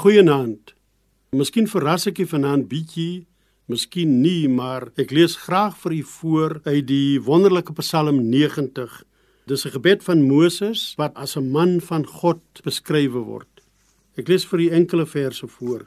[0.00, 0.70] Goeienaand.
[1.36, 3.26] Miskien verras ek u vanaand bietjie,
[3.68, 8.94] miskien nie, maar ek lees graag vir u voor uit die wonderlike Psalm 90.
[9.44, 13.60] Dis 'n gebed van Moses wat as 'n man van God beskrywe word.
[14.16, 15.86] Ek lees vir u enkele verse voor.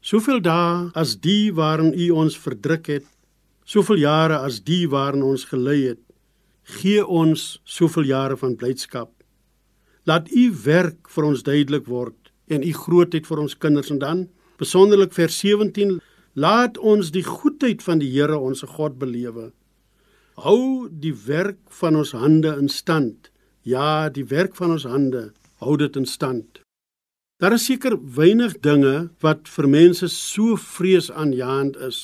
[0.00, 3.06] Soveel dae as die waarin u ons verdruk het,
[3.64, 6.02] soveel jare as die waarin ons gelei het,
[6.64, 9.10] gee ons soveel jare van blydskap.
[10.06, 14.28] Laat u werk vir ons duidelik word en u grootheid vir ons kinders en dan
[14.58, 15.98] besonderlik vers 17
[16.34, 19.50] laat ons die goedheid van die Here ons God belewe.
[20.38, 23.30] Hou die werk van ons hande in stand.
[23.66, 26.60] Ja, die werk van ons hande hou dit in stand.
[27.38, 32.00] Daar is seker weinig dinge wat vir mense so vreesaanjaend is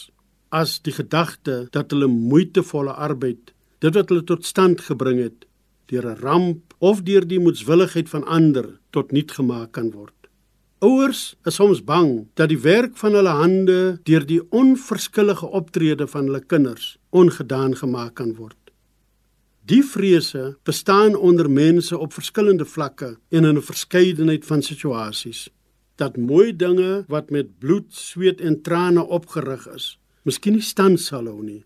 [0.54, 3.51] as die gedagte dat hulle moeitevolle arbeid,
[3.82, 5.46] dit wat hulle tot stand gebring het,
[5.90, 10.15] deur 'n ramp of deur die moedswilligheid van ander tot niet gemaak kan word.
[10.83, 13.78] Ouers is soms bang dat die werk van hulle hande
[14.09, 18.59] deur die onverskillige optrede van hulle kinders ongedaan gemaak kan word.
[19.65, 25.48] Die vrese bestaan onder mense op verskillende vlakke en in 'n verskeidenheid van situasies.
[25.96, 31.26] Dat mooi dinge wat met bloed, sweet en trane opgerig is, miskien nie stand sal
[31.26, 31.65] hou nie.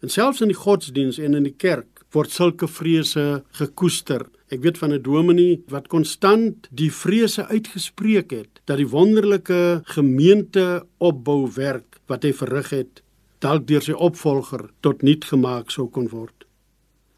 [0.00, 4.78] En selfs in die godsdiens en in die kerk word sulke vrese gekoester Ek weet
[4.78, 12.00] van 'n dominee wat konstant die vrese uitgespreek het dat die wonderlike gemeente opbou werk
[12.06, 13.02] wat hy verrig het
[13.38, 16.44] dalk deur sy opvolger tot niet gemaak sou kon word.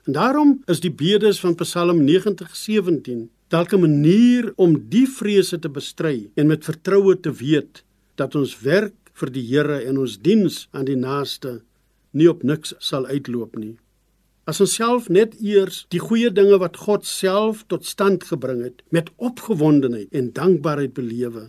[0.07, 5.69] En daarom is die bedes van Psalm 90:17 dalk 'n manier om die vrese te
[5.69, 10.69] bestry en met vertroue te weet dat ons werk vir die Here en ons diens
[10.71, 11.63] aan die naaste
[12.11, 13.77] nie op niks sal uitloop nie.
[14.45, 18.83] As ons self net eers die goeie dinge wat God self tot stand gebring het
[18.93, 21.49] met opgewondenheid en dankbaarheid belewe.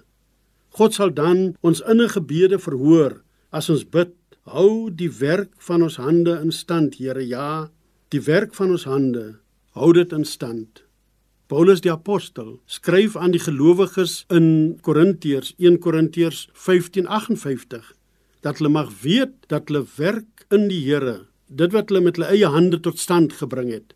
[0.75, 3.19] God sal dan ons innige gebede verhoor
[3.51, 4.15] as ons bid:
[4.47, 7.69] Hou die werk van ons hande in stand, Here, ja,
[8.13, 9.39] die werk van ons hande,
[9.75, 10.85] hou dit in stand.
[11.51, 17.91] Paulus die apostel skryf aan die gelowiges in Korintiërs 1 Korintiërs 15:58
[18.41, 22.31] dat hulle mag weet dat hulle werk in die Here dit wat hulle met hulle
[22.33, 23.93] eie hande tot stand gebring het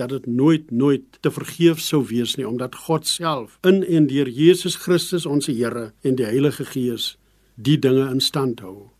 [0.00, 4.28] dat dit nooit nooit te vergeef sou wees nie omdat God self in en deur
[4.28, 7.16] Jesus Christus ons Here en die Heilige Gees
[7.54, 8.90] die dinge in stand hou.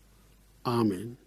[0.63, 1.22] Amen.